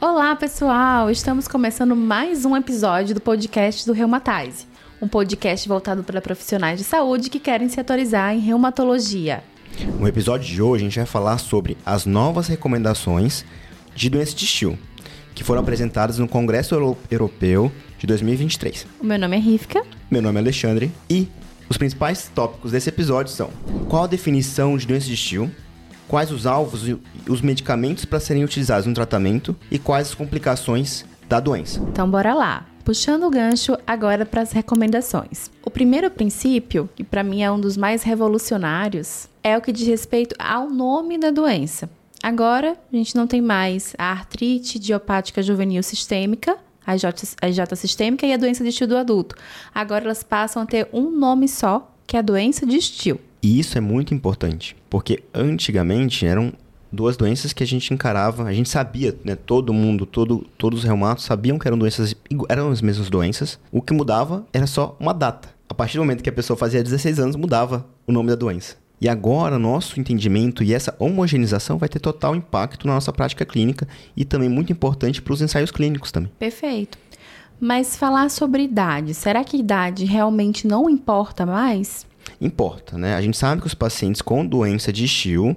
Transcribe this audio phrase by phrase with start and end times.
[0.00, 1.10] Olá, pessoal!
[1.10, 4.66] Estamos começando mais um episódio do podcast do Reumatize,
[4.98, 9.44] um podcast voltado para profissionais de saúde que querem se atualizar em reumatologia.
[9.98, 13.44] No episódio de hoje, a gente vai falar sobre as novas recomendações
[13.94, 14.78] de doença de Still,
[15.34, 16.74] que foram apresentadas no Congresso
[17.10, 18.86] Europeu de 2023.
[19.00, 19.84] O meu nome é Rivka.
[20.10, 21.28] Meu nome é Alexandre e
[21.68, 23.50] os principais tópicos desse episódio são:
[23.86, 25.50] qual a definição de doença de Still?
[26.10, 26.98] Quais os alvos e
[27.28, 31.80] os medicamentos para serem utilizados no tratamento e quais as complicações da doença.
[31.88, 32.66] Então, bora lá.
[32.84, 35.48] Puxando o gancho agora para as recomendações.
[35.64, 39.86] O primeiro princípio, que para mim é um dos mais revolucionários, é o que diz
[39.86, 41.88] respeito ao nome da doença.
[42.20, 48.32] Agora, a gente não tem mais a artrite idiopática juvenil sistêmica, a IJ, sistêmica e
[48.32, 49.36] a doença de estilo do adulto.
[49.72, 53.20] Agora elas passam a ter um nome só, que é a doença de estilo.
[53.42, 56.52] E isso é muito importante, porque antigamente eram
[56.92, 60.84] duas doenças que a gente encarava, a gente sabia, né, todo mundo, todo, todos os
[60.84, 62.14] reumatos sabiam que eram doenças,
[62.48, 63.58] eram as mesmas doenças.
[63.70, 65.48] O que mudava era só uma data.
[65.68, 68.76] A partir do momento que a pessoa fazia 16 anos, mudava o nome da doença.
[69.00, 73.88] E agora, nosso entendimento e essa homogeneização vai ter total impacto na nossa prática clínica
[74.14, 76.30] e também muito importante para os ensaios clínicos também.
[76.38, 76.98] Perfeito.
[77.58, 82.06] Mas falar sobre idade, será que idade realmente não importa mais?
[82.40, 83.14] Importa, né?
[83.14, 85.56] A gente sabe que os pacientes com doença de Still,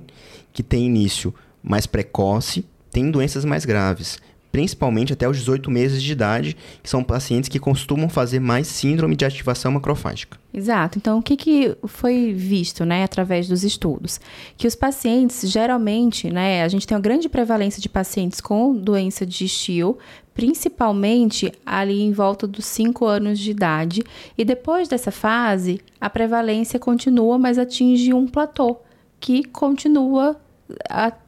[0.52, 4.20] que tem início mais precoce, têm doenças mais graves,
[4.54, 9.16] principalmente até os 18 meses de idade, que são pacientes que costumam fazer mais síndrome
[9.16, 10.38] de ativação macrofágica.
[10.54, 11.00] Exato.
[11.00, 14.22] Então, o que, que foi visto, né, através dos estudos?
[14.56, 19.26] Que os pacientes, geralmente, né, a gente tem uma grande prevalência de pacientes com doença
[19.26, 19.98] de Still,
[20.34, 24.04] principalmente ali em volta dos 5 anos de idade,
[24.38, 28.78] e depois dessa fase, a prevalência continua, mas atinge um platô,
[29.20, 30.36] que continua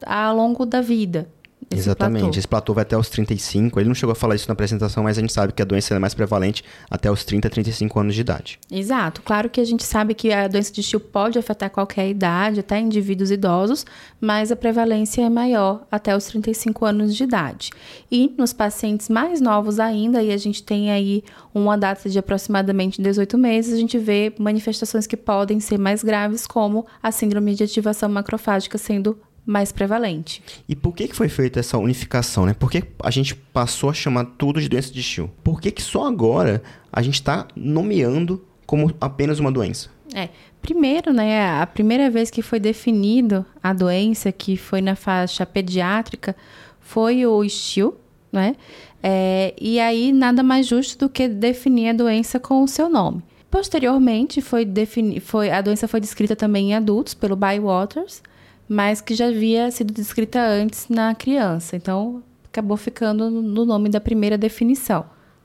[0.04, 1.28] ao longo da vida.
[1.70, 2.22] Esse Exatamente.
[2.22, 2.38] Platô.
[2.38, 3.80] Esse platô vai até os 35.
[3.80, 5.94] Ele não chegou a falar isso na apresentação, mas a gente sabe que a doença
[5.94, 8.58] é mais prevalente até os 30, 35 anos de idade.
[8.70, 9.20] Exato.
[9.22, 12.78] Claro que a gente sabe que a doença de Still pode afetar qualquer idade, até
[12.78, 13.84] indivíduos idosos,
[14.20, 17.70] mas a prevalência é maior até os 35 anos de idade.
[18.10, 23.02] E nos pacientes mais novos ainda, e a gente tem aí uma data de aproximadamente
[23.02, 27.64] 18 meses, a gente vê manifestações que podem ser mais graves, como a síndrome de
[27.64, 30.42] ativação macrofágica sendo mais prevalente.
[30.68, 32.52] E por que, que foi feita essa unificação, né?
[32.52, 35.30] Por que a gente passou a chamar tudo de doença de Still?
[35.44, 36.62] Por que, que só agora
[36.92, 39.88] a gente está nomeando como apenas uma doença?
[40.12, 40.28] É,
[40.60, 46.34] primeiro, né, a primeira vez que foi definido a doença, que foi na faixa pediátrica,
[46.80, 47.94] foi o Still,
[48.32, 48.56] né?
[49.02, 53.22] É, e aí nada mais justo do que definir a doença com o seu nome.
[53.48, 58.22] Posteriormente, foi, defini foi a doença foi descrita também em adultos pelo Bywaters, Waters
[58.68, 61.76] mas que já havia sido descrita antes na criança.
[61.76, 65.04] Então, acabou ficando no nome da primeira definição,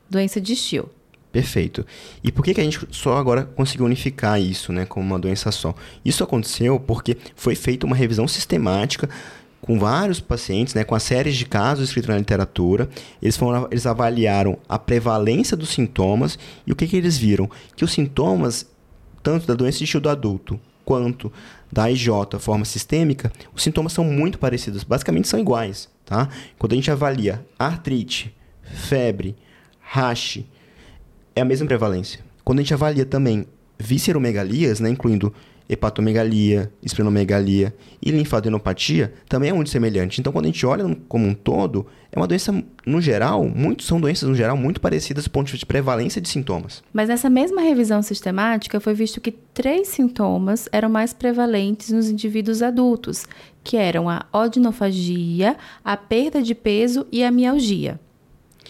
[0.10, 0.90] doença de Still.
[1.32, 1.86] Perfeito.
[2.22, 5.50] E por que, que a gente só agora conseguiu unificar isso, né, como uma doença
[5.52, 5.74] só?
[6.04, 9.10] Isso aconteceu porque foi feita uma revisão sistemática
[9.62, 12.90] com vários pacientes, né, com as séries de casos escritos na literatura.
[13.22, 16.38] Eles, foram, eles avaliaram a prevalência dos sintomas
[16.68, 17.50] e o que, que eles viram?
[17.76, 18.66] Que os sintomas,
[19.24, 21.32] tanto da doença de Still do adulto quanto
[21.72, 22.10] da IJ,
[22.40, 26.30] forma sistêmica, os sintomas são muito parecidos, basicamente são iguais, tá?
[26.60, 29.36] Quando a gente avalia artrite, febre,
[29.80, 30.46] rache,
[31.36, 32.20] é a mesma prevalência.
[32.44, 33.46] Quando a gente avalia também
[33.80, 35.34] visceromegalias, né, incluindo
[35.72, 40.20] hepatomegalia, esplenomegalia e linfadenopatia também é muito semelhante.
[40.20, 42.54] Então, quando a gente olha como um todo, é uma doença,
[42.86, 46.20] no geral, muito, são doenças, no geral, muito parecidas do ponto de vista de prevalência
[46.20, 46.84] de sintomas.
[46.92, 52.62] Mas nessa mesma revisão sistemática, foi visto que três sintomas eram mais prevalentes nos indivíduos
[52.62, 53.26] adultos,
[53.64, 55.56] que eram a odinofagia,
[55.86, 57.98] a perda de peso e a mialgia.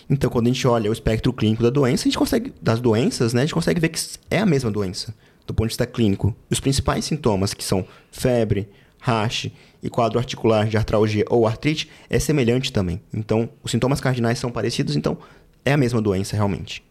[0.08, 3.34] Então, quando a gente olha o espectro clínico da doença, a gente consegue, das doenças,
[3.34, 5.16] né, a gente consegue ver que é a mesma doença
[5.52, 8.70] do ponto de vista clínico, os principais sintomas, que são febre,
[9.00, 9.52] rache
[9.84, 13.02] e quadro articular de artralgia ou artrite, é semelhante também.
[13.14, 15.18] Então, os sintomas cardinais são parecidos, então
[15.66, 16.84] é a mesma doença realmente.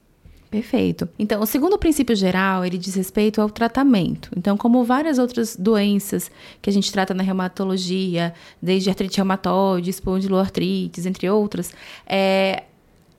[0.50, 1.08] Perfeito.
[1.16, 4.30] Então, o segundo princípio geral, ele diz respeito ao tratamento.
[4.36, 6.28] Então, como várias outras doenças
[6.60, 11.72] que a gente trata na reumatologia, desde artrite reumatoide, espondiloartrites, entre outras,
[12.04, 12.64] é,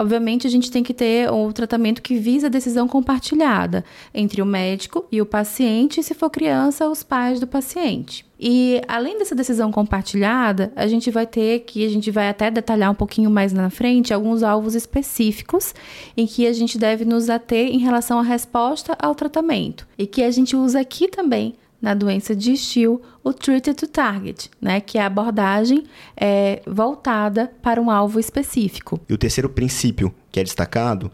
[0.01, 4.45] obviamente a gente tem que ter um tratamento que visa a decisão compartilhada entre o
[4.45, 8.25] médico e o paciente, se for criança, os pais do paciente.
[8.39, 12.89] E além dessa decisão compartilhada, a gente vai ter que a gente vai até detalhar
[12.89, 15.75] um pouquinho mais na frente alguns alvos específicos
[16.17, 20.23] em que a gente deve nos ater em relação à resposta ao tratamento e que
[20.23, 24.97] a gente usa aqui também na doença de Still o Treated to Target, né, que
[24.97, 25.83] é a abordagem
[26.15, 28.99] é, voltada para um alvo específico.
[29.09, 31.11] E o terceiro princípio que é destacado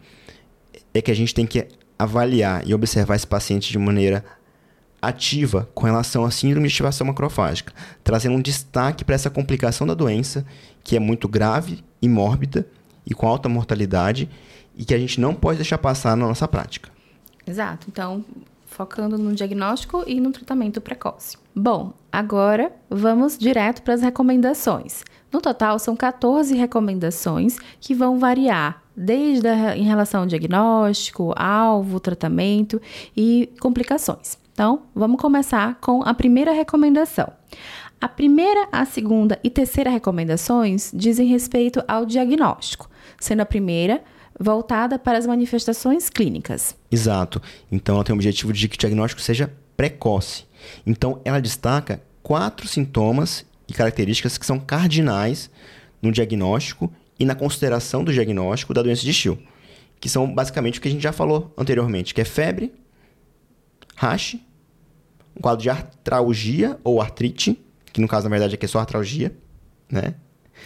[0.92, 1.66] é que a gente tem que
[1.98, 4.24] avaliar e observar esse paciente de maneira
[5.00, 7.72] ativa com relação à síndrome de ativação macrofágica,
[8.02, 10.44] trazendo um destaque para essa complicação da doença,
[10.82, 12.66] que é muito grave e mórbida
[13.06, 14.28] e com alta mortalidade
[14.76, 16.90] e que a gente não pode deixar passar na nossa prática.
[17.46, 17.86] Exato.
[17.90, 18.24] Então,
[18.68, 21.36] focando no diagnóstico e no tratamento precoce.
[21.54, 25.02] Bom, agora vamos direto para as recomendações.
[25.32, 31.98] No total, são 14 recomendações que vão variar desde a, em relação ao diagnóstico, alvo,
[31.98, 32.80] tratamento
[33.16, 34.38] e complicações.
[34.52, 37.32] Então, vamos começar com a primeira recomendação.
[38.00, 42.88] A primeira, a segunda e terceira recomendações dizem respeito ao diagnóstico,
[43.18, 44.02] sendo a primeira
[44.38, 46.76] voltada para as manifestações clínicas.
[46.90, 47.42] Exato.
[47.70, 50.44] Então, ela tem o objetivo de que o diagnóstico seja precoce.
[50.86, 55.50] Então, ela destaca quatro sintomas e características que são cardinais
[56.00, 59.38] no diagnóstico e na consideração do diagnóstico da doença de Still,
[60.00, 62.72] que são basicamente o que a gente já falou anteriormente, que é febre,
[63.96, 64.36] rash,
[65.36, 67.60] um quadro de artralgia ou artrite,
[67.92, 69.36] que no caso, na verdade, aqui é só artralgia,
[69.90, 70.14] né?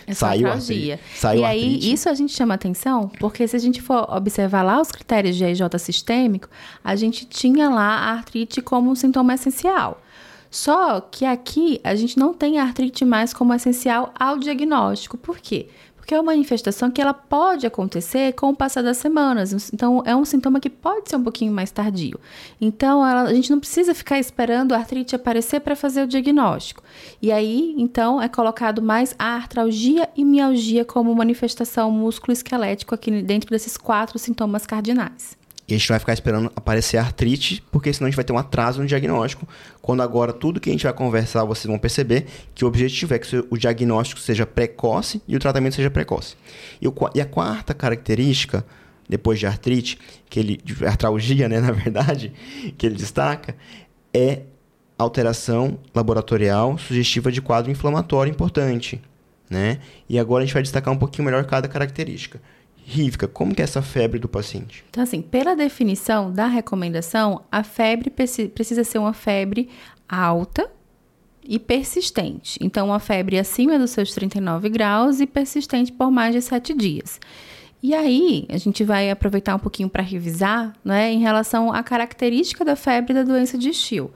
[0.07, 0.99] É saiu artralgia.
[1.15, 1.93] Saiu e aí, artrite.
[1.93, 5.45] isso a gente chama atenção, porque se a gente for observar lá os critérios de
[5.45, 6.49] EJ sistêmico,
[6.83, 10.03] a gente tinha lá a artrite como um sintoma essencial.
[10.51, 15.17] Só que aqui a gente não tem a artrite mais como essencial ao diagnóstico.
[15.17, 15.69] Por quê?
[16.03, 19.71] Porque é uma manifestação que ela pode acontecer com o passar das semanas.
[19.73, 22.19] Então, é um sintoma que pode ser um pouquinho mais tardio.
[22.61, 26.83] Então, ela, a gente não precisa ficar esperando a artrite aparecer para fazer o diagnóstico.
[27.23, 33.51] E aí, então, é colocado mais a artralgia e mialgia como manifestação músculo-esquelético aqui dentro
[33.51, 35.41] desses quatro sintomas cardinais.
[35.67, 38.39] E a gente vai ficar esperando aparecer artrite, porque senão a gente vai ter um
[38.39, 39.47] atraso no diagnóstico.
[39.81, 43.19] Quando agora tudo que a gente vai conversar, vocês vão perceber que o objetivo é
[43.19, 46.37] que o diagnóstico seja precoce e o tratamento seja precoce.
[46.81, 48.67] E, o, e a quarta característica,
[49.09, 49.99] depois de artrite,
[50.29, 52.33] que ele, de artralgia, né, na verdade,
[52.77, 53.57] que ele destaca,
[54.13, 54.43] é
[54.99, 59.01] alteração laboratorial sugestiva de quadro inflamatório importante.
[59.49, 59.79] Né?
[60.09, 62.41] E agora a gente vai destacar um pouquinho melhor cada característica.
[62.85, 64.85] Rívika, como que é essa febre do paciente?
[64.91, 69.69] Então, assim, pela definição da recomendação, a febre precisa ser uma febre
[70.09, 70.71] alta
[71.45, 72.59] e persistente.
[72.61, 77.21] Então, uma febre acima dos seus 39 graus e persistente por mais de 7 dias.
[77.83, 82.65] E aí, a gente vai aproveitar um pouquinho para revisar, né, em relação à característica
[82.65, 84.13] da febre da doença de Still.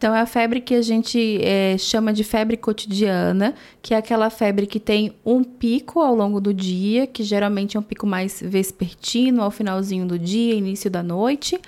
[0.00, 4.30] Então, é a febre que a gente é, chama de febre cotidiana, que é aquela
[4.30, 8.40] febre que tem um pico ao longo do dia, que geralmente é um pico mais
[8.42, 11.60] vespertino, ao finalzinho do dia, início da noite.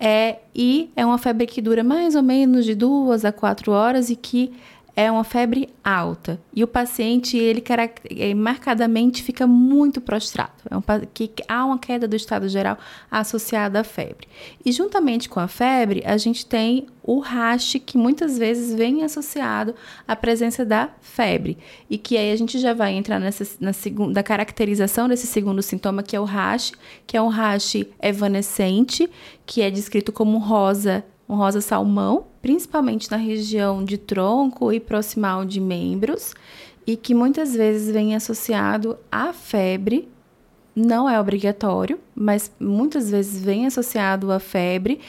[0.00, 4.08] É, e é uma febre que dura mais ou menos de duas a quatro horas
[4.08, 4.50] e que
[4.96, 7.62] é uma febre alta e o paciente ele
[8.34, 10.52] marcadamente fica muito prostrado.
[10.70, 10.82] É um,
[11.12, 12.78] que há uma queda do estado geral
[13.10, 14.28] associada à febre.
[14.64, 19.74] E juntamente com a febre, a gente tem o rash que muitas vezes vem associado
[20.06, 21.58] à presença da febre
[21.90, 26.02] e que aí a gente já vai entrar nessa na segunda caracterização desse segundo sintoma
[26.02, 26.72] que é o rash,
[27.06, 29.10] que é um rash evanescente,
[29.44, 35.44] que é descrito como rosa um rosa salmão, principalmente na região de tronco e proximal
[35.44, 36.34] de membros,
[36.86, 40.08] e que muitas vezes vem associado à febre.
[40.76, 45.00] Não é obrigatório, mas muitas vezes vem associado à febre,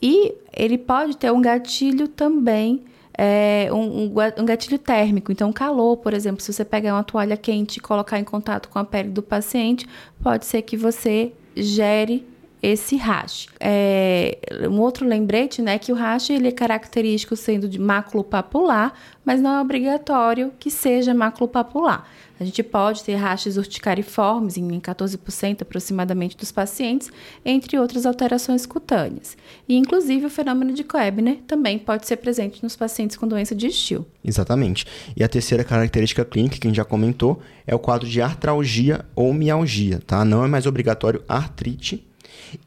[0.00, 2.84] e ele pode ter um gatilho também.
[3.16, 5.30] É, um, um, gatilho térmico.
[5.30, 8.76] Então, calor, por exemplo, se você pegar uma toalha quente e colocar em contato com
[8.76, 9.86] a pele do paciente,
[10.20, 12.26] pode ser que você gere
[12.64, 13.46] esse rash.
[13.60, 14.38] É,
[14.70, 19.58] um outro lembrete, né, que o rash ele é característico sendo de maculopapular, mas não
[19.58, 22.06] é obrigatório que seja maculopapular.
[22.40, 27.12] A gente pode ter rachas urticariformes em 14% aproximadamente dos pacientes,
[27.44, 29.36] entre outras alterações cutâneas.
[29.68, 33.70] E, inclusive, o fenômeno de Koebner também pode ser presente nos pacientes com doença de
[33.70, 34.06] Still.
[34.24, 34.86] Exatamente.
[35.14, 39.04] E a terceira característica clínica que a gente já comentou é o quadro de artralgia
[39.14, 40.24] ou mialgia, tá?
[40.24, 42.04] Não é mais obrigatório artrite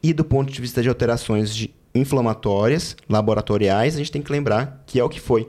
[0.02, 4.82] e do ponto de vista de alterações de inflamatórias, laboratoriais, a gente tem que lembrar
[4.86, 5.48] que é o que foi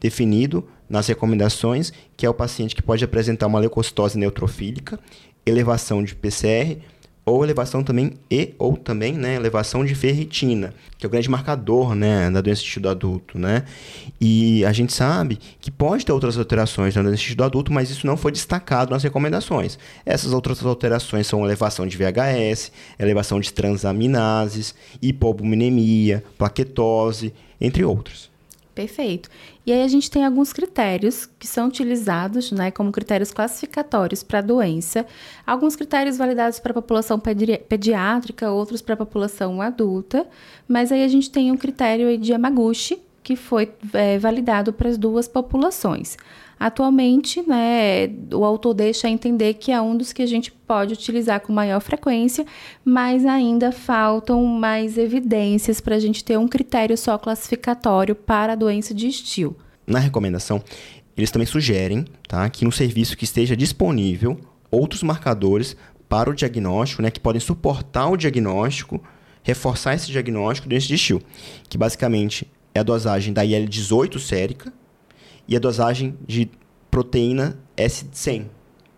[0.00, 4.98] definido nas recomendações, que é o paciente que pode apresentar uma leucocitose neutrofílica,
[5.44, 6.78] elevação de PCR,
[7.26, 11.92] ou elevação também e ou também, né, elevação de ferritina, que é o grande marcador,
[11.92, 13.64] né, da doença do adulto, né?
[14.20, 18.06] E a gente sabe que pode ter outras alterações na doença do adulto, mas isso
[18.06, 19.76] não foi destacado nas recomendações.
[20.06, 28.30] Essas outras alterações são elevação de VHS, elevação de transaminases, hipoalbuminemia, plaquetose, entre outros.
[28.76, 29.30] Perfeito.
[29.64, 34.40] E aí a gente tem alguns critérios que são utilizados, né, como critérios classificatórios para
[34.40, 35.06] a doença.
[35.46, 40.26] Alguns critérios validados para a população pedi pediátrica, outros para a população adulta.
[40.68, 44.98] Mas aí a gente tem um critério de Yamaguchi, que foi é, validado para as
[44.98, 46.18] duas populações.
[46.58, 51.40] Atualmente, né, o autor deixa entender que é um dos que a gente pode utilizar
[51.40, 52.46] com maior frequência,
[52.82, 58.56] mas ainda faltam mais evidências para a gente ter um critério só classificatório para a
[58.56, 59.54] doença de Still.
[59.86, 60.62] Na recomendação,
[61.14, 65.76] eles também sugerem tá, que no serviço que esteja disponível outros marcadores
[66.08, 69.02] para o diagnóstico, né, que podem suportar o diagnóstico,
[69.42, 71.22] reforçar esse diagnóstico doença de Still,
[71.68, 74.72] que basicamente é a dosagem da IL-18 sérica,
[75.48, 76.50] e a dosagem de
[76.90, 78.46] proteína S100.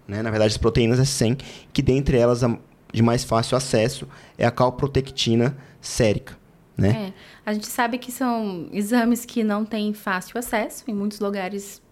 [0.06, 0.22] Né?
[0.22, 1.40] Na verdade, as proteínas S100,
[1.72, 2.58] que dentre elas a
[2.92, 6.36] de mais fácil acesso é a calprotectina sérica.
[6.76, 7.12] Né?
[7.12, 7.12] É.
[7.44, 11.82] A gente sabe que são exames que não têm fácil acesso, em muitos lugares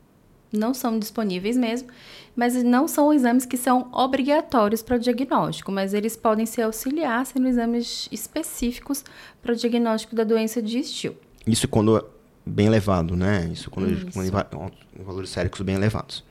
[0.52, 1.88] não são disponíveis mesmo,
[2.34, 7.26] mas não são exames que são obrigatórios para o diagnóstico, mas eles podem ser auxiliar
[7.26, 9.04] sendo exames específicos
[9.42, 11.16] para o diagnóstico da doença de Still.
[11.46, 12.02] Isso quando
[12.46, 13.50] bem elevado, né?
[13.52, 14.06] Isso quando, Isso.
[14.12, 14.72] quando
[15.04, 16.24] valores séricos bem elevados.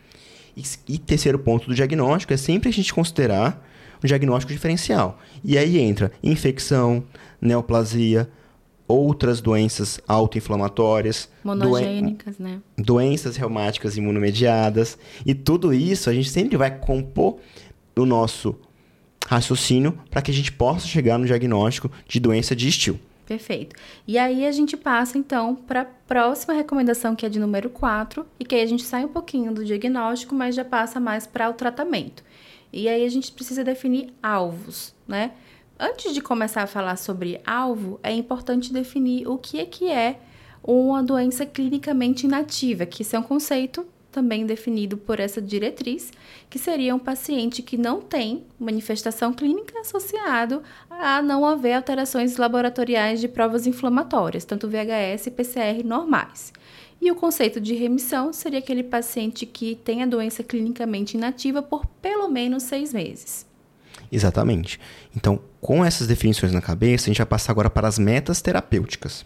[0.55, 3.62] E, e, terceiro ponto do diagnóstico é sempre a gente considerar
[4.01, 5.19] um diagnóstico diferencial.
[5.43, 7.03] E aí entra infecção,
[7.41, 8.29] neoplasia,
[8.88, 12.62] outras doenças autoinflamatórias, monogênicas, doen né?
[12.77, 14.98] Doenças reumáticas imunomediadas.
[15.25, 17.38] E tudo isso a gente sempre vai compor
[17.95, 18.55] o nosso
[19.27, 23.00] raciocínio para que a gente possa chegar no diagnóstico de doença de estilo.
[23.25, 23.75] Perfeito.
[24.08, 28.25] E aí a gente passa então para a próxima recomendação, que é de número 4,
[28.39, 31.50] e que aí a gente sai um pouquinho do diagnóstico, mas já passa mais para
[31.50, 32.24] o tratamento.
[32.72, 35.32] E aí a gente precisa definir alvos, né?
[35.79, 40.20] Antes de começar a falar sobre alvo, é importante definir o que é que é
[40.63, 46.10] uma doença clinicamente inativa, que isso é um conceito também definido por essa diretriz,
[46.50, 53.19] que seria um paciente que não tem manifestação clínica associado a não haver alterações laboratoriais
[53.19, 56.53] de provas inflamatórias, tanto VHS e PCR normais.
[57.01, 61.86] E o conceito de remissão seria aquele paciente que tem a doença clinicamente inativa por
[62.01, 63.45] pelo menos seis meses.
[64.10, 64.79] Exatamente.
[65.13, 69.25] Então, com essas definições na cabeça, a gente vai passar agora para as metas terapêuticas.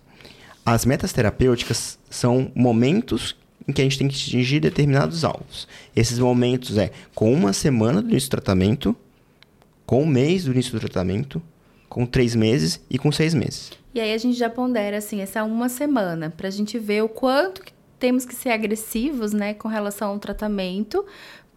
[0.66, 3.36] As metas terapêuticas são momentos
[3.70, 5.68] em que a gente tem que atingir determinados alvos.
[5.96, 8.96] Esses momentos é com uma semana do início do tratamento,
[9.86, 11.42] com um mês do início do tratamento,
[11.88, 13.72] com três meses e com seis meses.
[13.94, 17.10] E aí a gente já pondera assim essa uma semana para a gente ver o
[17.10, 21.06] quanto que temos que ser agressivos, né, com relação ao tratamento,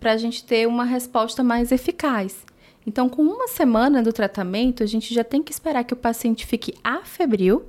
[0.00, 2.44] para a gente ter uma resposta mais eficaz.
[2.84, 6.44] Então, com uma semana do tratamento, a gente já tem que esperar que o paciente
[6.44, 7.64] fique afebril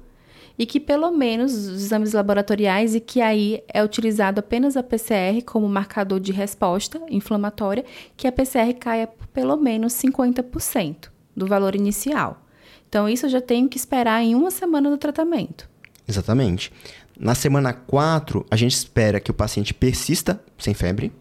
[0.57, 5.41] e que pelo menos os exames laboratoriais e que aí é utilizado apenas a PCR
[5.45, 7.83] como marcador de resposta inflamatória,
[8.15, 12.45] que a PCR caia por pelo menos 50% do valor inicial.
[12.87, 15.69] Então isso eu já tenho que esperar em uma semana do tratamento.
[16.07, 16.71] Exatamente.
[17.19, 21.11] Na semana 4, a gente espera que o paciente persista sem febre,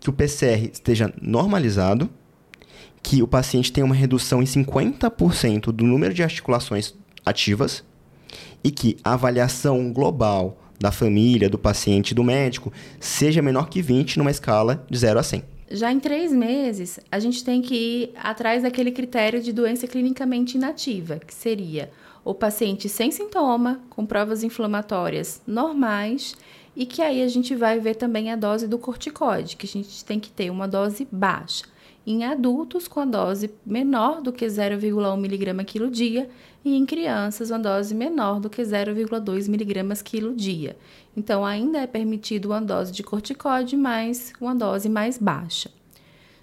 [0.00, 2.08] que o PCR esteja normalizado,
[3.02, 6.94] que o paciente tenha uma redução em 50% do número de articulações
[7.24, 7.84] ativas
[8.62, 14.18] e que a avaliação global da família, do paciente do médico seja menor que 20
[14.18, 15.44] numa escala de 0 a 100.
[15.70, 20.56] Já em três meses, a gente tem que ir atrás daquele critério de doença clinicamente
[20.56, 21.90] inativa, que seria
[22.24, 26.36] o paciente sem sintoma, com provas inflamatórias normais,
[26.76, 30.04] e que aí a gente vai ver também a dose do corticoide, que a gente
[30.04, 31.64] tem que ter uma dose baixa
[32.06, 36.28] em adultos com a dose menor do que 0,1 mg quilo dia
[36.64, 40.76] e em crianças uma dose menor do que 0,2 mg quilo dia.
[41.16, 45.70] Então, ainda é permitido uma dose de corticóide, mas uma dose mais baixa.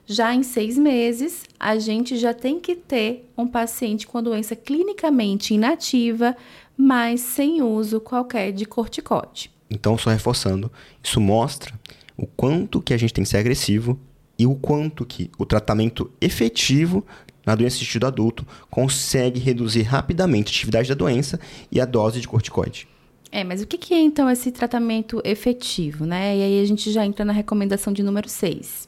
[0.06, 4.56] Já em seis meses, a gente já tem que ter um paciente com a doença
[4.56, 6.36] clinicamente inativa,
[6.76, 9.52] mas sem uso qualquer de corticóide.
[9.70, 11.74] Então, só reforçando, isso mostra
[12.18, 13.98] o quanto que a gente tem que ser agressivo
[14.42, 17.06] e o quanto que o tratamento efetivo
[17.46, 21.40] na doença de tecido adulto consegue reduzir rapidamente a atividade da doença
[21.72, 22.88] e a dose de corticoide.
[23.32, 26.36] É, mas o que é então esse tratamento efetivo, né?
[26.36, 28.88] E aí a gente já entra na recomendação de número 6.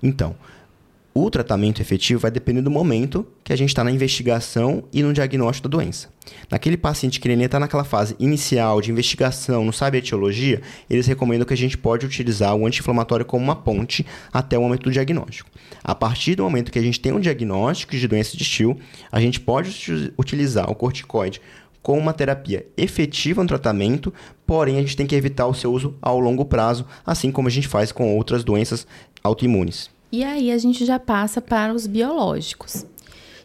[0.00, 0.36] Então,
[1.14, 5.12] o tratamento efetivo vai depender do momento que a gente está na investigação e no
[5.12, 6.08] diagnóstico da doença.
[6.50, 11.06] Naquele paciente que ele está naquela fase inicial de investigação, não sabe a etiologia, eles
[11.06, 14.90] recomendam que a gente pode utilizar o anti-inflamatório como uma ponte até o momento do
[14.90, 15.50] diagnóstico.
[15.84, 18.78] A partir do momento que a gente tem um diagnóstico de doença de Still,
[19.10, 21.40] a gente pode utilizar o corticoide
[21.82, 24.14] como uma terapia efetiva no tratamento,
[24.46, 27.50] porém a gente tem que evitar o seu uso ao longo prazo, assim como a
[27.50, 28.86] gente faz com outras doenças
[29.22, 29.90] autoimunes.
[30.12, 32.84] E aí a gente já passa para os biológicos.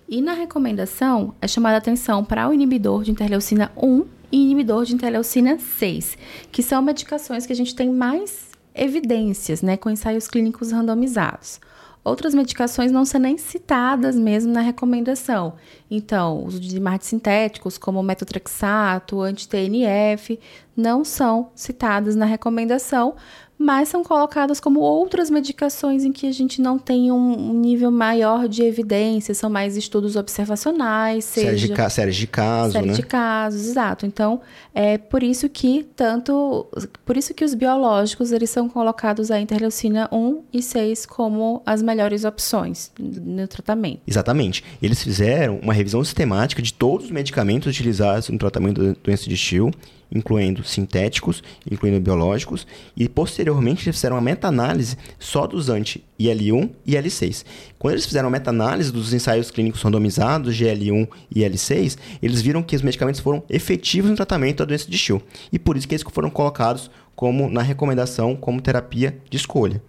[0.10, 4.94] E na recomendação é chamada atenção para o inibidor de interleucina 1 e inibidor de
[4.94, 6.18] interleucina 6,
[6.52, 11.62] que são medicações que a gente tem mais evidências, né, com ensaios clínicos randomizados.
[12.04, 15.56] Outras medicações não são nem citadas mesmo na recomendação.
[15.92, 20.40] Então, os de sintéticos, como metotrexato, anti-TNF,
[20.76, 23.16] não são citadas na recomendação,
[23.58, 28.48] mas são colocadas como outras medicações em que a gente não tem um nível maior
[28.48, 31.26] de evidência, são mais estudos observacionais.
[31.26, 32.94] Séries de, ca séries de casos, série né?
[32.94, 34.06] de casos, exato.
[34.06, 34.42] Então,
[34.74, 36.68] é por isso que tanto...
[37.04, 41.82] Por isso que os biológicos, eles são colocados a interleucina 1 e 6 como as
[41.82, 44.02] melhores opções no tratamento.
[44.06, 44.64] Exatamente.
[44.82, 49.36] Eles fizeram uma revisão sistemática de todos os medicamentos utilizados no tratamento da doença de
[49.36, 49.72] Still
[50.12, 57.46] incluindo sintéticos, incluindo biológicos, e posteriormente eles fizeram uma meta-análise só dos anti-IL1 e IL6.
[57.78, 62.64] Quando eles fizeram a meta-análise dos ensaios clínicos randomizados de IL1 e IL6, eles viram
[62.64, 65.22] que os medicamentos foram efetivos no tratamento da doença de Still,
[65.52, 69.82] e por isso que eles foram colocados como na recomendação como terapia de escolha.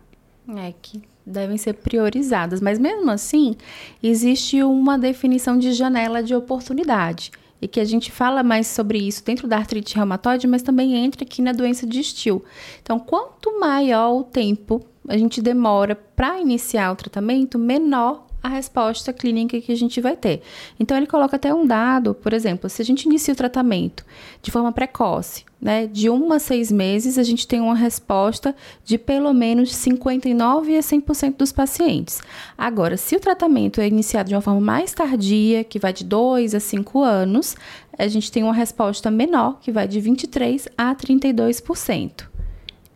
[0.56, 3.54] É que devem ser priorizadas, mas mesmo assim,
[4.02, 9.24] existe uma definição de janela de oportunidade e que a gente fala mais sobre isso
[9.24, 12.44] dentro da artrite reumatoide, mas também entra aqui na doença de Still.
[12.82, 19.12] Então, quanto maior o tempo a gente demora para iniciar o tratamento, menor a resposta
[19.12, 20.42] clínica que a gente vai ter.
[20.80, 24.04] Então, ele coloca até um dado, por exemplo, se a gente inicia o tratamento
[24.42, 28.96] de forma precoce, né, de 1 a 6 meses, a gente tem uma resposta de
[28.96, 32.22] pelo menos 59 a 100% dos pacientes.
[32.56, 36.54] Agora, se o tratamento é iniciado de uma forma mais tardia, que vai de 2
[36.54, 37.56] a 5 anos,
[37.98, 42.37] a gente tem uma resposta menor, que vai de 23 a 32%.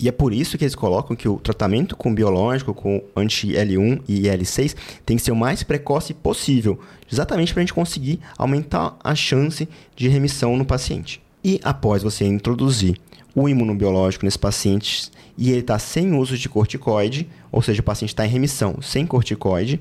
[0.02, 4.22] E é por isso que eles colocam que o tratamento com biológico, com anti-L1 e
[4.22, 4.74] L6,
[5.06, 6.80] tem que ser o mais precoce possível,
[7.10, 11.22] exatamente para a gente conseguir aumentar a chance de remissão no paciente.
[11.44, 12.96] E após você introduzir
[13.32, 18.10] o imunobiológico nesse paciente e ele está sem uso de corticoide, ou seja, o paciente
[18.10, 19.80] está em remissão sem corticoide,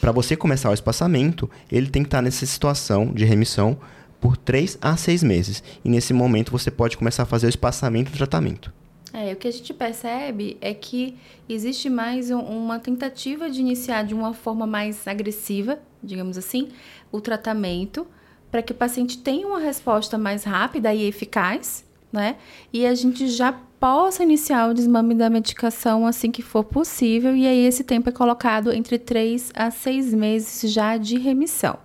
[0.00, 3.76] para você começar o espaçamento, ele tem que estar tá nessa situação de remissão
[4.20, 5.64] por 3 a 6 meses.
[5.84, 8.72] E nesse momento você pode começar a fazer o espaçamento do tratamento.
[9.12, 14.04] É, o que a gente percebe é que existe mais um, uma tentativa de iniciar
[14.04, 16.68] de uma forma mais agressiva, digamos assim,
[17.10, 18.06] o tratamento,
[18.50, 22.36] para que o paciente tenha uma resposta mais rápida e eficaz, né?
[22.72, 27.46] E a gente já possa iniciar o desmame da medicação assim que for possível, e
[27.46, 31.78] aí esse tempo é colocado entre 3 a 6 meses já de remissão.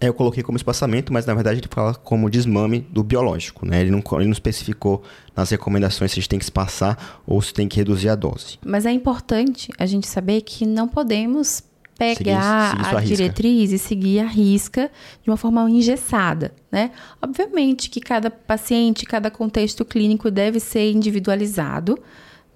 [0.00, 3.80] É, eu coloquei como espaçamento, mas na verdade ele fala como desmame do biológico, né?
[3.80, 5.02] Ele não, ele não especificou
[5.34, 8.58] nas recomendações se a gente tem que espaçar ou se tem que reduzir a dose.
[8.64, 11.62] Mas é importante a gente saber que não podemos
[11.98, 14.90] pegar seguir, seguir a diretriz e seguir a risca
[15.22, 16.90] de uma forma engessada, né?
[17.22, 21.98] Obviamente que cada paciente, cada contexto clínico deve ser individualizado,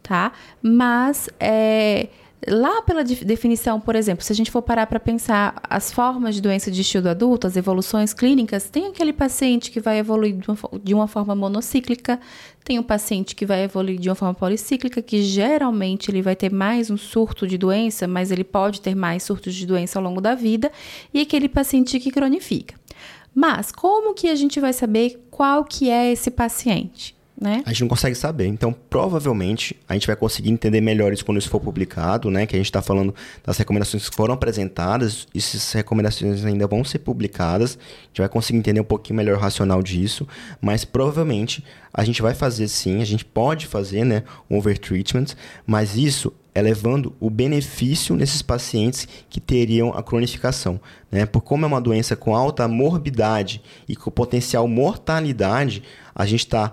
[0.03, 0.33] tá?
[0.63, 2.09] Mas é,
[2.49, 6.41] Lá pela definição, por exemplo, se a gente for parar para pensar as formas de
[6.41, 10.35] doença de estilo adulto, as evoluções clínicas, tem aquele paciente que vai evoluir
[10.83, 12.19] de uma, forma monocíclica,
[12.65, 16.51] tem um paciente que vai evoluir de uma forma policíclica, que geralmente ele vai ter
[16.51, 20.21] mais um surto de doença, mas ele pode ter mais surtos de doença ao longo
[20.21, 20.73] da vida,
[21.13, 22.75] e aquele paciente que cronifica.
[23.35, 27.20] Mas como que a gente vai saber qual que é esse paciente?
[27.41, 27.63] Né?
[27.65, 28.47] A gente não consegue saber.
[28.47, 32.45] Então, provavelmente, a gente vai conseguir entender melhor isso quando isso for publicado, né?
[32.45, 36.85] Que a gente está falando das recomendações que foram apresentadas, e essas recomendações ainda vão
[36.85, 37.79] ser publicadas.
[37.79, 40.29] A gente vai conseguir entender um pouquinho melhor o racional disso,
[40.61, 44.23] mas provavelmente a gente vai fazer sim, a gente pode fazer, né?
[44.51, 45.29] Um overtreatment,
[45.67, 50.81] mas isso é levando o benefício nesses pacientes que teriam a cronificação.
[51.11, 51.25] Né?
[51.25, 55.83] Por como é uma doença com alta morbidade e com potencial mortalidade,
[56.15, 56.73] a gente está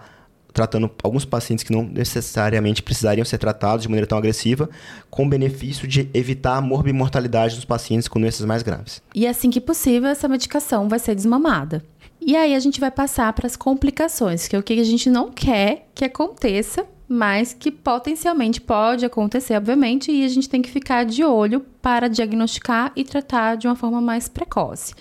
[0.58, 4.68] tratando alguns pacientes que não necessariamente precisariam ser tratados de maneira tão agressiva,
[5.08, 9.00] com benefício de evitar a morbimortalidade dos pacientes com doenças mais graves.
[9.14, 11.86] E assim que possível, essa medicação vai ser desmamada.
[12.20, 15.12] E aí a gente vai passar para as complicações, que é o que a gente
[15.12, 20.72] não quer que aconteça, mas que potencialmente pode acontecer, obviamente, e a gente tem que
[20.72, 24.94] ficar de olho para diagnosticar e tratar de uma forma mais precoce.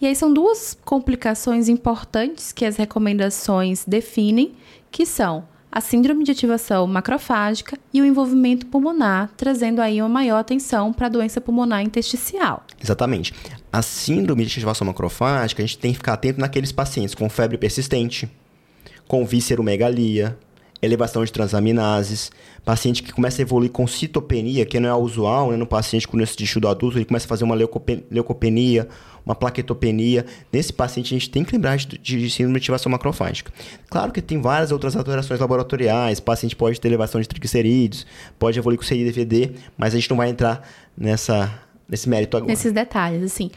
[0.00, 4.54] E aí são duas complicações importantes que as recomendações definem,
[4.92, 10.36] que são a síndrome de ativação macrofágica e o envolvimento pulmonar, trazendo aí uma maior
[10.36, 12.62] atenção para a doença pulmonar intersticial.
[12.80, 13.32] Exatamente.
[13.72, 17.56] a síndrome de ativação macrofágica, a gente tem que ficar atento naqueles pacientes com febre
[17.56, 18.30] persistente,
[19.08, 20.38] com vísceromegalia,
[20.82, 22.30] elevação de transaminases,
[22.64, 26.20] paciente que começa a evoluir com citopenia, que não é usual né, no paciente com
[26.20, 28.88] esse do adulto, ele começa a fazer uma leucopenia,
[29.24, 30.26] uma plaquetopenia.
[30.52, 33.52] Nesse paciente, a gente tem que lembrar de, de síndrome de ativação macrofágica.
[33.88, 38.04] Claro que tem várias outras alterações laboratoriais, o paciente pode ter elevação de triglicerídeos,
[38.38, 42.50] pode evoluir com CIDVD, mas a gente não vai entrar nessa nesse mérito agora.
[42.50, 43.50] Nesses detalhes, assim.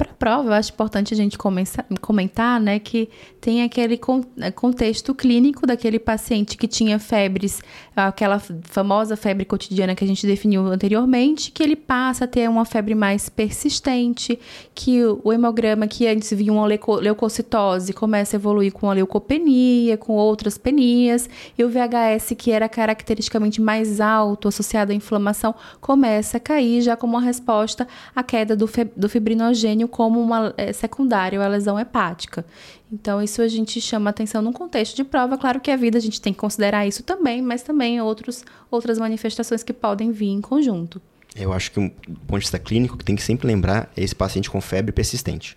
[0.00, 4.00] Para a prova, eu acho importante a gente comentar né, que tem aquele
[4.38, 7.60] é, contexto clínico daquele paciente que tinha febres,
[7.94, 12.64] aquela famosa febre cotidiana que a gente definiu anteriormente, que ele passa a ter uma
[12.64, 14.38] febre mais persistente,
[14.74, 20.14] que o hemograma que antes via uma leucocitose começa a evoluir com a leucopenia, com
[20.14, 26.40] outras penias, e o VHS, que era caracteristicamente mais alto, associado à inflamação, começa a
[26.40, 27.86] cair já como uma resposta
[28.16, 32.44] à queda do fibrinogênio como uma é, secundária, a lesão hepática.
[32.92, 35.36] Então, isso a gente chama atenção num contexto de prova.
[35.36, 38.98] Claro que a vida a gente tem que considerar isso também, mas também outros, outras
[38.98, 41.00] manifestações que podem vir em conjunto.
[41.36, 44.14] Eu acho que um ponto de vista clínico que tem que sempre lembrar é esse
[44.14, 45.56] paciente com febre persistente.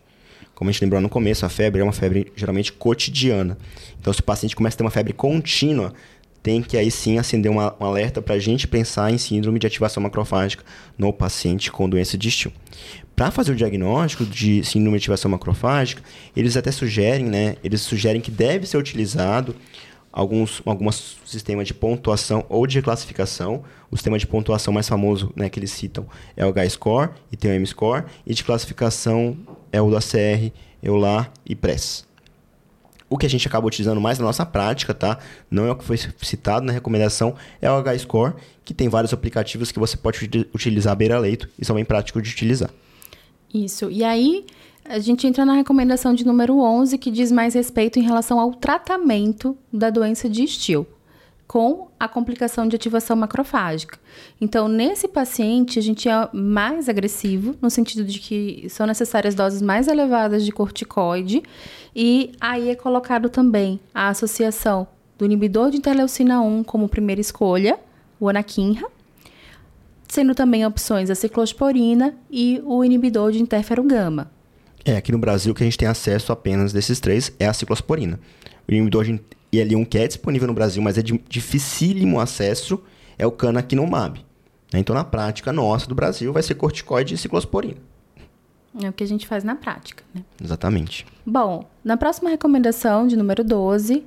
[0.54, 3.58] Como a gente lembrou no começo, a febre é uma febre geralmente cotidiana.
[4.00, 5.93] Então, se o paciente começa a ter uma febre contínua,
[6.44, 9.66] tem que aí sim acender uma, um alerta para a gente pensar em síndrome de
[9.66, 10.64] ativação macrofágica
[10.98, 12.52] no paciente com doença de Still.
[13.16, 16.04] Para fazer o diagnóstico de síndrome de ativação macrofágica,
[16.36, 17.56] eles até sugerem, né?
[17.64, 19.56] Eles sugerem que deve ser utilizado
[20.12, 23.64] alguns alguns sistemas de pontuação ou de classificação.
[23.90, 27.52] O sistema de pontuação mais famoso, né, que eles citam é o H-score e tem
[27.52, 29.38] o M-score, e de classificação
[29.72, 30.52] é o da CR,
[30.82, 32.06] EULAR e PRESS.
[33.13, 35.19] O que a gente acaba utilizando mais na nossa prática, tá?
[35.52, 38.34] Não é o que foi citado na recomendação, é o H-Score,
[38.65, 42.71] que tem vários aplicativos que você pode utilizar beira-leito e são bem práticos de utilizar.
[43.54, 43.91] Isso.
[43.91, 44.47] E aí,
[44.84, 48.52] a gente entra na recomendação de número 11, que diz mais respeito em relação ao
[48.52, 50.88] tratamento da doença de Still,
[51.54, 54.00] com a complicação de ativação macrofágica.
[54.42, 59.62] Então, nesse paciente, a gente é mais agressivo, no sentido de que são necessárias doses
[59.62, 61.44] mais elevadas de corticoide,
[61.96, 67.78] e aí é colocado também a associação do inibidor de interleucina 1 como primeira escolha,
[68.20, 68.88] o anakinra,
[70.08, 74.32] sendo também opções a ciclosporina e o inibidor de interferon gama.
[74.84, 78.20] É, aqui no Brasil que a gente tem acesso apenas desses três é a ciclosporina.
[78.68, 79.22] O inibidor de
[79.54, 82.82] IL-1 que é disponível no Brasil, mas é de dificílimo acesso,
[83.18, 84.20] é o canakinumab.
[84.74, 84.80] Né?
[84.80, 87.78] Então, na prática nossa do Brasil, vai ser corticoide e ciclosporina.
[88.82, 90.24] É o que a gente faz na prática, né?
[90.44, 91.06] Exatamente.
[91.24, 94.04] Bom, na próxima recomendação, de número 12,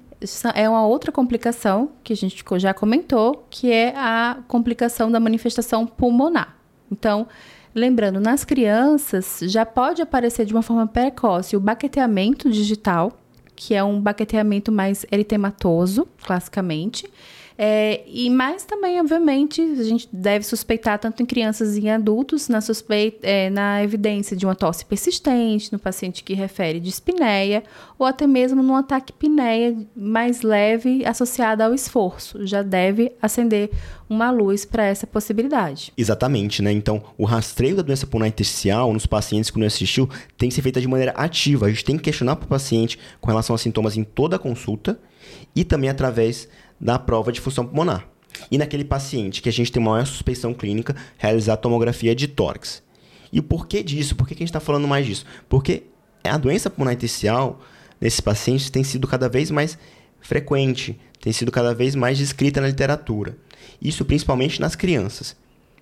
[0.54, 5.86] é uma outra complicação que a gente já comentou, que é a complicação da manifestação
[5.86, 6.56] pulmonar.
[6.90, 7.28] Então,
[7.72, 13.12] lembrando, nas crianças já pode aparecer de uma forma precoce o baqueteamento digital,
[13.56, 17.10] que é um baqueteamento mais eritematoso, classicamente,
[17.58, 22.48] é, e mais também, obviamente, a gente deve suspeitar tanto em crianças e em adultos
[22.48, 27.62] na, suspeita, é, na evidência de uma tosse persistente, no paciente que refere de espineia,
[27.98, 32.46] ou até mesmo num ataque pineia mais leve associado ao esforço.
[32.46, 33.70] Já deve acender
[34.08, 35.92] uma luz para essa possibilidade.
[35.96, 36.70] Exatamente, né?
[36.70, 40.62] Então, o rastreio da doença pulmonar intersticial nos pacientes que não assistiu tem que ser
[40.62, 41.66] feito de maneira ativa.
[41.66, 44.38] A gente tem que questionar para o paciente com relação a sintomas em toda a
[44.38, 45.00] consulta
[45.54, 46.48] e também através
[46.80, 48.08] da prova de função pulmonar.
[48.50, 52.82] E naquele paciente que a gente tem maior suspeição clínica, realizar a tomografia de tórax.
[53.32, 54.14] E o porquê disso?
[54.14, 55.24] Por que, a gente está falando mais disso?
[55.48, 55.84] Porque
[56.22, 57.60] a doença pulmonar intersticial
[58.00, 59.78] nesses pacientes tem sido cada vez mais
[60.20, 63.36] frequente, tem sido cada vez mais descrita na literatura.
[63.80, 65.36] Isso principalmente nas crianças.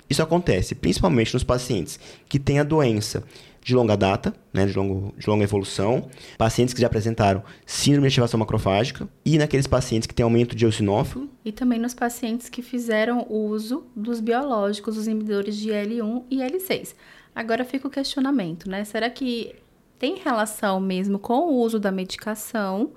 [0.08, 3.24] Isso acontece principalmente nos pacientes que têm a doença
[3.64, 8.12] de longa data, né, de, longo, de longa evolução, pacientes que já apresentaram síndrome de
[8.12, 11.30] ativação macrofágica e naqueles pacientes que têm aumento de eosinófilo.
[11.42, 16.94] E também nos pacientes que fizeram uso dos biológicos, os inibidores de L1 e L6.
[17.34, 18.84] Agora fica o questionamento, né?
[18.84, 19.54] Será que
[19.98, 22.92] tem relação mesmo com o uso da medicação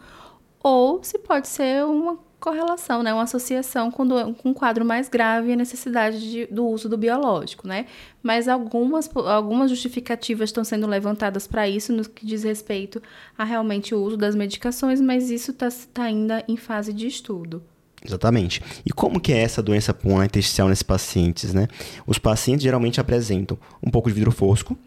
[0.61, 3.13] ou se pode ser uma correlação, né?
[3.13, 6.87] Uma associação com, do, com um quadro mais grave e a necessidade de, do uso
[6.87, 7.85] do biológico, né?
[8.21, 13.01] Mas algumas, algumas justificativas estão sendo levantadas para isso no que diz respeito
[13.37, 17.63] a realmente o uso das medicações, mas isso está tá ainda em fase de estudo.
[18.05, 18.61] Exatamente.
[18.85, 21.67] E como que é essa doença pulmonar intersticial nesses pacientes, né?
[22.05, 24.77] Os pacientes geralmente apresentam um pouco de vidro fosco,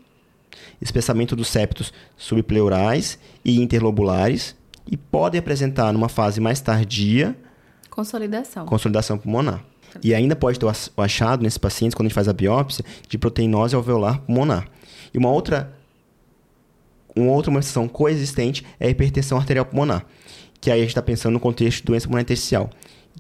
[0.81, 4.55] espessamento dos septos subpleurais e interlobulares,
[4.87, 7.37] e podem apresentar numa fase mais tardia
[7.91, 9.65] consolidação, consolidação pulmonar.
[10.03, 13.19] E ainda pode ter o achado nesses pacientes, quando a gente faz a biópsia, de
[13.19, 14.69] proteinose alveolar pulmonar.
[15.13, 15.75] E uma outra
[17.15, 20.07] uma outra manifestação coexistente é a hipertensão arterial pulmonar,
[20.61, 22.71] que aí a gente está pensando no contexto de doença pulmonar intersticial,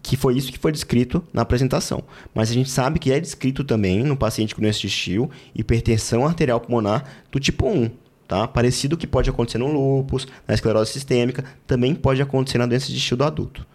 [0.00, 2.04] que foi isso que foi descrito na apresentação.
[2.32, 6.24] Mas a gente sabe que é descrito também no paciente com doença de estilo, hipertensão
[6.24, 7.90] arterial pulmonar do tipo 1,
[8.30, 8.46] tá?
[8.46, 12.96] Parecido que pode acontecer no lúpus, na esclerose sistêmica, também pode acontecer na doença de
[12.96, 13.66] estilo do adulto.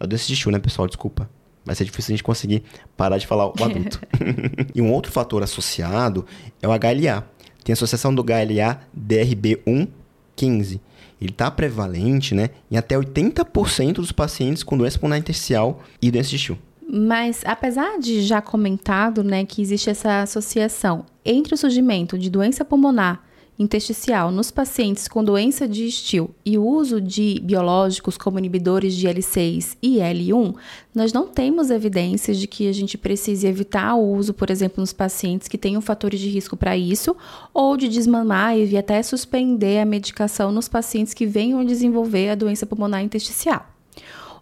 [0.00, 0.88] A doença de estilo, né, pessoal?
[0.88, 1.30] Desculpa.
[1.64, 2.64] Vai ser difícil a gente conseguir
[2.96, 4.00] parar de falar o adulto.
[4.74, 6.26] e um outro fator associado
[6.60, 7.24] é o HLA.
[7.62, 10.80] Tem a associação do HLA DRB1-15.
[11.20, 16.30] Ele está prevalente né, em até 80% dos pacientes com doença pulmonar intersticial e doença
[16.30, 16.58] de Still.
[16.92, 22.64] Mas, apesar de já comentado né, que existe essa associação entre o surgimento de doença
[22.64, 23.29] pulmonar
[23.60, 29.06] intersticial nos pacientes com doença de Still e o uso de biológicos como inibidores de
[29.06, 30.54] L6 e L1,
[30.94, 34.94] nós não temos evidências de que a gente precise evitar o uso, por exemplo, nos
[34.94, 37.14] pacientes que tenham fatores de risco para isso,
[37.52, 42.64] ou de desmamar e até suspender a medicação nos pacientes que venham desenvolver a doença
[42.64, 43.66] pulmonar intersticial.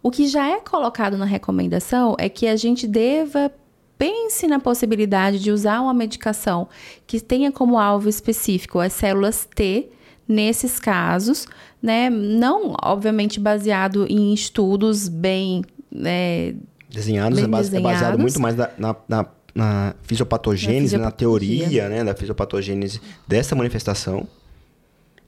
[0.00, 3.52] O que já é colocado na recomendação é que a gente deva
[3.98, 6.68] pense na possibilidade de usar uma medicação
[7.06, 9.88] que tenha como alvo específico as células T
[10.26, 11.46] nesses casos,
[11.82, 12.08] né?
[12.08, 16.54] Não, obviamente, baseado em estudos bem né,
[16.88, 17.90] desenhados, bem é, base, desenhados.
[17.90, 23.00] é baseado muito mais na, na, na, na fisiopatogênese, na, na teoria né, da fisiopatogênese
[23.26, 24.28] dessa manifestação.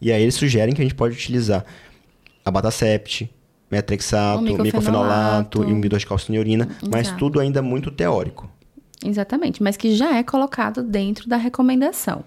[0.00, 1.64] E aí eles sugerem que a gente pode utilizar
[2.44, 3.30] a batacept,
[3.70, 8.50] metrexato, micofenolato e imidoscalcineurina, mas tudo ainda muito teórico.
[9.04, 12.24] Exatamente, mas que já é colocado dentro da recomendação.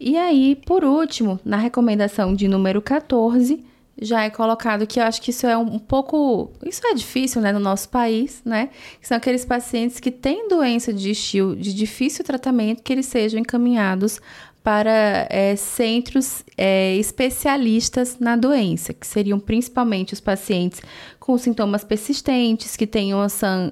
[0.00, 3.64] E aí, por último, na recomendação de número 14,
[4.00, 6.50] já é colocado que eu acho que isso é um pouco.
[6.66, 8.70] Isso é difícil, né, no nosso país, né?
[9.00, 13.38] Que são aqueles pacientes que têm doença de estilo de difícil tratamento, que eles sejam
[13.38, 14.20] encaminhados
[14.62, 20.80] para é, centros é, especialistas na doença, que seriam principalmente os pacientes
[21.18, 23.26] com sintomas persistentes, que tenham a,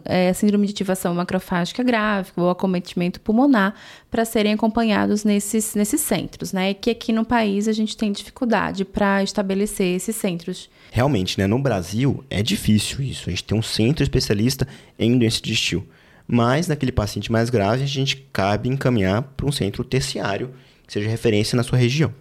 [0.04, 3.74] é, síndrome de ativação macrofágica grave ou acometimento pulmonar,
[4.10, 6.74] para serem acompanhados nesses, nesses centros, né?
[6.74, 10.68] Que aqui no país a gente tem dificuldade para estabelecer esses centros.
[10.90, 11.46] Realmente, né?
[11.46, 13.28] No Brasil é difícil isso.
[13.28, 14.66] A gente tem um centro especialista
[14.98, 15.86] em doença de estilo.
[16.26, 20.52] Mas naquele paciente mais grave, a gente cabe encaminhar para um centro terciário
[20.90, 22.12] que seja referência na sua região.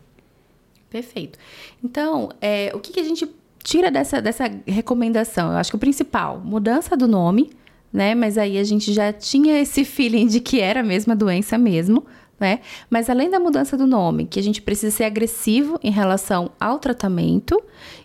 [0.92, 1.40] Perfeito.
[1.84, 3.28] Então, é, o que, que a gente
[3.64, 5.52] tira dessa, dessa recomendação?
[5.52, 7.50] Eu acho que o principal, mudança do nome,
[7.92, 8.14] né?
[8.14, 12.06] Mas aí a gente já tinha esse feeling de que era a mesma doença mesmo
[12.40, 12.60] né?
[12.90, 16.80] Mas além da mudança do nome, que a gente precisa ser agressivo em relação ao
[16.80, 17.62] tratamento,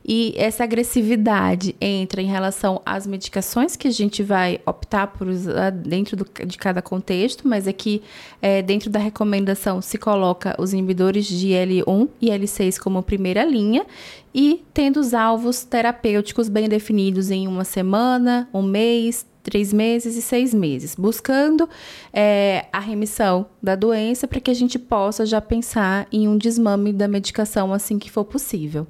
[0.06, 5.70] e essa agressividade entra em relação às medicações que a gente vai optar por usar
[5.70, 8.02] dentro do, de cada contexto, mas aqui
[8.42, 13.86] é, dentro da recomendação se coloca os inibidores de L1 e L6 como primeira linha,
[14.34, 20.22] e tendo os alvos terapêuticos bem definidos em uma semana, um mês, três meses e
[20.22, 21.68] seis meses, buscando
[22.12, 26.92] é, a remissão da doença para que a gente possa já pensar em um desmame
[26.92, 28.86] da medicação assim que for possível.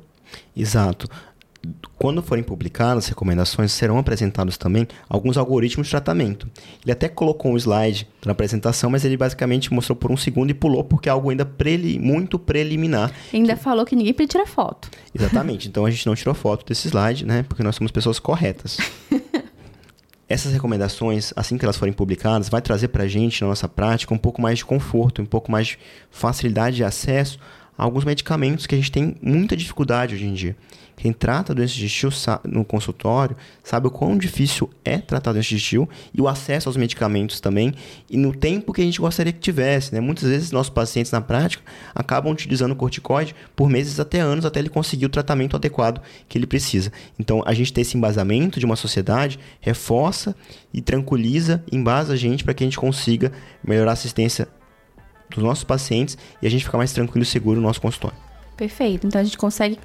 [0.57, 1.09] Exato.
[1.99, 6.47] Quando forem publicadas as recomendações, serão apresentados também alguns algoritmos de tratamento.
[6.83, 10.55] Ele até colocou um slide na apresentação, mas ele basicamente mostrou por um segundo e
[10.55, 13.11] pulou porque é algo ainda preli muito preliminar.
[13.33, 13.63] Ainda que...
[13.63, 14.91] falou que ninguém pediu tirar foto.
[15.15, 15.67] Exatamente.
[15.67, 17.43] Então a gente não tirou foto desse slide, né?
[17.49, 18.77] Porque nós somos pessoas corretas.
[20.29, 24.15] essas recomendações, assim que elas forem publicadas, vai trazer para a gente, na nossa prática,
[24.15, 25.79] um pouco mais de conforto, um pouco mais de
[26.11, 27.39] facilidade de acesso
[27.77, 30.57] a alguns medicamentos que a gente tem muita dificuldade hoje em dia.
[30.97, 32.11] Quem trata doença digestil
[32.45, 37.41] no consultório sabe o quão difícil é tratar doença digestil e o acesso aos medicamentos
[37.41, 37.75] também
[38.09, 39.93] e no tempo que a gente gostaria que tivesse.
[39.95, 40.01] Né?
[40.01, 41.63] Muitas vezes nossos pacientes na prática
[41.95, 46.47] acabam utilizando corticoide por meses até anos até ele conseguir o tratamento adequado que ele
[46.47, 46.93] precisa.
[47.19, 50.35] Então a gente ter esse embasamento de uma sociedade reforça
[50.73, 54.49] e tranquiliza, embasa a gente para que a gente consiga melhorar a assistência
[55.31, 58.17] dos nossos pacientes e a gente ficar mais tranquilo e seguro no nosso consultório.
[58.57, 59.07] Perfeito.
[59.07, 59.79] Então a gente consegue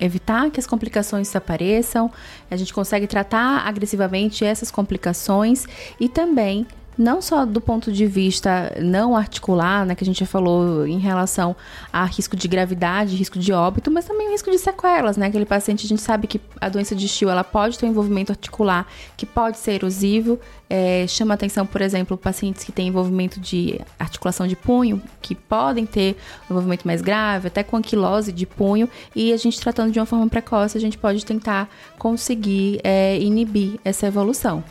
[0.00, 2.10] evitar que as complicações apareçam,
[2.50, 5.66] a gente consegue tratar agressivamente essas complicações
[5.98, 10.26] e também não só do ponto de vista não articular, né, que a gente já
[10.26, 11.56] falou em relação
[11.92, 15.26] a risco de gravidade, risco de óbito, mas também risco de sequelas, né?
[15.26, 18.32] Aquele paciente, a gente sabe que a doença de Still, ela pode ter um envolvimento
[18.32, 23.80] articular que pode ser erosivo, é, chama atenção, por exemplo, pacientes que têm envolvimento de
[23.98, 26.16] articulação de punho, que podem ter
[26.48, 30.06] um envolvimento mais grave, até com anquilose de punho, e a gente tratando de uma
[30.06, 34.64] forma precoce, a gente pode tentar conseguir é, inibir essa evolução.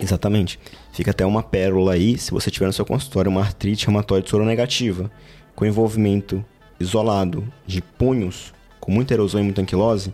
[0.00, 0.58] Exatamente.
[0.92, 5.10] Fica até uma pérola aí, se você tiver no seu consultório uma artrite reumatoide soronegativa,
[5.54, 6.44] com envolvimento
[6.78, 10.12] isolado de punhos com muita erosão e muita anquilose,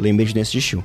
[0.00, 0.82] lembre de doença de Still.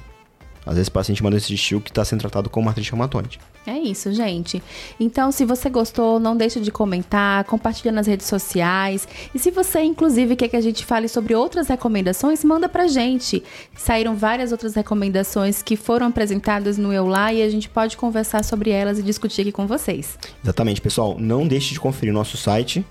[0.67, 3.39] Às vezes o paciente manda esse estilo que está sendo tratado como artrite reumatoide.
[3.65, 4.61] É isso, gente.
[4.99, 9.07] Então, se você gostou, não deixe de comentar, compartilha nas redes sociais.
[9.33, 13.43] E se você, inclusive, quer que a gente fale sobre outras recomendações, manda pra gente.
[13.75, 18.69] Saíram várias outras recomendações que foram apresentadas no EULA e a gente pode conversar sobre
[18.69, 20.17] elas e discutir aqui com vocês.
[20.43, 21.17] Exatamente, pessoal.
[21.19, 22.85] Não deixe de conferir o nosso site,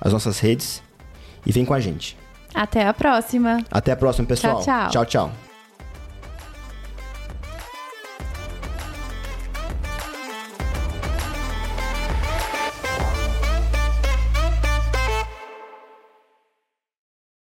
[0.00, 0.82] as nossas redes
[1.44, 2.16] e vem com a gente.
[2.52, 3.58] Até a próxima.
[3.70, 4.62] Até a próxima, pessoal.
[4.62, 4.90] Tchau, tchau.
[4.90, 5.45] Tchau, tchau.